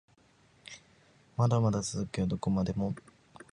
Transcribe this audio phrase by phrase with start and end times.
[1.37, 2.95] まだまだ続くよどこまでも